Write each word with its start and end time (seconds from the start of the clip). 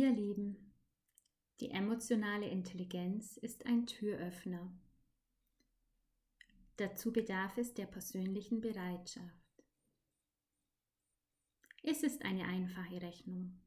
Ihr 0.00 0.12
Lieben, 0.12 0.72
die 1.60 1.72
emotionale 1.72 2.48
Intelligenz 2.48 3.36
ist 3.36 3.66
ein 3.66 3.86
Türöffner. 3.86 4.72
Dazu 6.78 7.12
bedarf 7.12 7.58
es 7.58 7.74
der 7.74 7.84
persönlichen 7.84 8.62
Bereitschaft. 8.62 9.62
Es 11.82 12.02
ist 12.02 12.24
eine 12.24 12.46
einfache 12.46 13.02
Rechnung. 13.02 13.60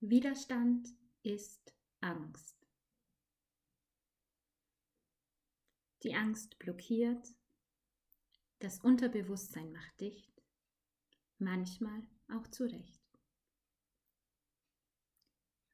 Widerstand 0.00 0.86
ist 1.22 1.74
Angst. 2.00 2.68
Die 6.02 6.14
Angst 6.14 6.58
blockiert, 6.58 7.26
das 8.58 8.80
Unterbewusstsein 8.80 9.72
macht 9.72 9.98
dicht, 9.98 10.42
manchmal 11.38 12.06
auch 12.28 12.46
zurecht. 12.48 12.97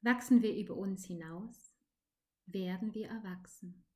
Wachsen 0.04 0.42
wir 0.42 0.54
über 0.54 0.76
uns 0.76 1.06
hinaus, 1.06 1.72
werden 2.44 2.92
wir 2.92 3.08
erwachsen, 3.08 3.86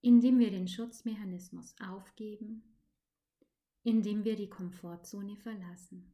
indem 0.00 0.40
wir 0.40 0.50
den 0.50 0.66
Schutzmechanismus 0.66 1.76
aufgeben, 1.80 2.76
indem 3.84 4.24
wir 4.24 4.34
die 4.34 4.50
Komfortzone 4.50 5.36
verlassen. 5.36 6.12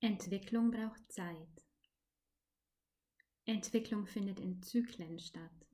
Entwicklung 0.00 0.70
braucht 0.70 1.10
Zeit. 1.10 1.64
Entwicklung 3.46 4.06
findet 4.06 4.40
in 4.40 4.60
Zyklen 4.60 5.18
statt. 5.20 5.66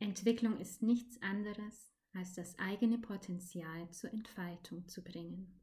Entwicklung 0.00 0.58
ist 0.58 0.82
nichts 0.82 1.22
anderes, 1.22 1.92
als 2.12 2.34
das 2.34 2.58
eigene 2.58 2.98
Potenzial 2.98 3.88
zur 3.92 4.12
Entfaltung 4.12 4.88
zu 4.88 5.04
bringen. 5.04 5.60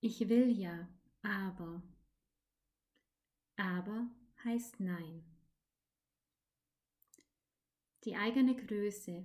Ich 0.00 0.28
will 0.28 0.50
ja, 0.50 0.88
aber. 1.22 1.82
Aber 3.56 4.08
heißt 4.44 4.78
Nein. 4.78 5.24
Die 8.04 8.14
eigene 8.14 8.54
Größe, 8.54 9.24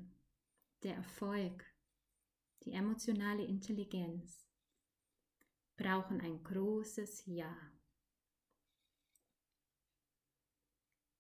der 0.81 0.95
Erfolg, 0.95 1.63
die 2.63 2.71
emotionale 2.71 3.45
Intelligenz 3.45 4.47
brauchen 5.75 6.21
ein 6.21 6.43
großes 6.43 7.23
Ja. 7.25 7.55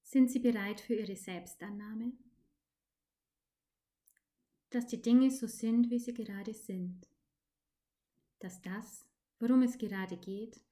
Sind 0.01 0.31
Sie 0.31 0.39
bereit 0.39 0.79
für 0.79 0.95
Ihre 0.95 1.15
Selbstannahme? 1.15 2.13
Dass 4.69 4.87
die 4.87 5.01
Dinge 5.01 5.29
so 5.29 5.47
sind, 5.47 5.89
wie 5.89 5.99
sie 5.99 6.13
gerade 6.13 6.53
sind. 6.53 7.07
Dass 8.39 8.61
das, 8.61 9.05
worum 9.43 9.61
es 9.61 9.77
gerade 9.77 10.15
geht, 10.15 10.63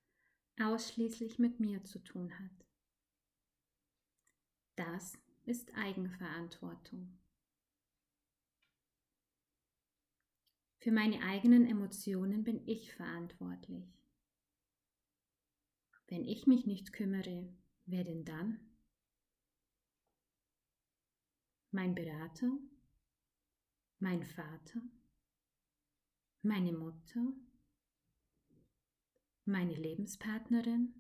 ausschließlich 0.58 1.39
mit 1.39 1.59
mir 1.59 1.83
zu 1.83 2.00
tun 2.00 2.31
hat. 2.39 2.66
Das 4.78 5.17
ist 5.44 5.73
Eigenverantwortung. 5.75 7.19
Für 10.80 10.94
meine 10.94 11.22
eigenen 11.22 11.67
Emotionen 11.67 12.45
bin 12.45 12.66
ich 12.66 12.94
verantwortlich. 12.94 13.94
Wenn 16.08 16.23
ich 16.23 16.47
mich 16.47 16.66
nicht 16.66 16.94
kümmere, 16.94 17.53
wer 17.85 18.06
denn 18.06 18.23
dann? 18.23 18.58
Mein 21.72 21.94
Berater? 21.94 22.58
Mein 24.00 24.23
Vater? 24.23 24.81
Meine 26.41 26.72
Mutter? 26.72 27.33
Meine 29.45 29.73
Lebenspartnerin? 29.73 30.94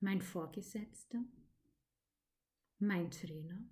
Mein 0.00 0.20
Vorgesetzter? 0.20 1.24
Mein 2.80 3.08
Trainer? 3.12 3.62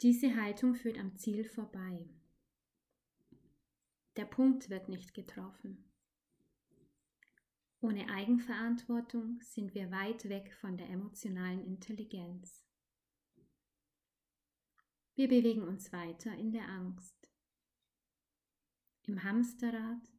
Diese 0.00 0.34
Haltung 0.34 0.74
führt 0.74 0.98
am 0.98 1.14
Ziel 1.16 1.44
vorbei. 1.44 2.08
Der 4.16 4.24
Punkt 4.24 4.70
wird 4.70 4.88
nicht 4.88 5.12
getroffen. 5.12 5.84
Ohne 7.80 8.08
Eigenverantwortung 8.08 9.38
sind 9.42 9.74
wir 9.74 9.90
weit 9.90 10.30
weg 10.30 10.54
von 10.54 10.78
der 10.78 10.88
emotionalen 10.88 11.62
Intelligenz. 11.62 12.64
Wir 15.14 15.28
bewegen 15.28 15.62
uns 15.62 15.92
weiter 15.92 16.34
in 16.34 16.52
der 16.52 16.66
Angst, 16.70 17.33
im 19.06 19.22
Hamsterrad, 19.22 20.10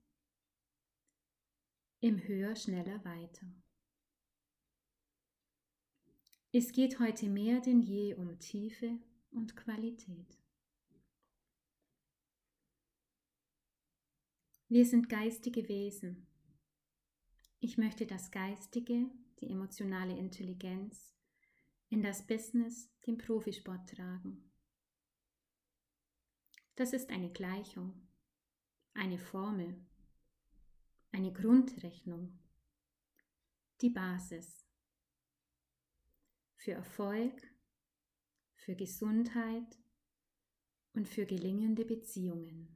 im 2.02 2.22
Höher, 2.28 2.56
schneller, 2.56 3.04
weiter. 3.04 3.48
Es 6.52 6.72
geht 6.72 7.00
heute 7.00 7.28
mehr 7.28 7.60
denn 7.62 7.82
je 7.82 8.14
um 8.14 8.40
Tiefe 8.40 9.00
und 9.32 9.56
Qualität. 9.56 10.40
Wir 14.70 14.86
sind 14.86 15.10
geistige 15.10 15.68
Wesen. 15.68 16.28
Ich 17.60 17.78
möchte 17.78 18.06
das 18.06 18.30
Geistige, 18.32 19.10
die 19.40 19.50
emotionale 19.50 20.18
Intelligenz, 20.18 21.16
in 21.90 22.04
das 22.04 22.26
Business, 22.26 22.92
den 23.06 23.18
Profisport 23.18 23.90
tragen. 23.90 24.52
Das 26.76 26.94
ist 26.94 27.10
eine 27.10 27.32
Gleichung, 27.32 27.94
eine 28.96 29.20
Formel, 29.20 29.80
eine 31.12 31.32
Grundrechnung, 31.32 32.40
die 33.82 33.92
Basis. 33.92 34.66
Für 36.58 36.72
Erfolg 36.72 37.56
für 38.66 38.76
Gesundheit 38.76 39.78
und 40.94 41.08
für 41.08 41.28
gelingende 41.28 41.86
Beziehungen. 41.86 42.68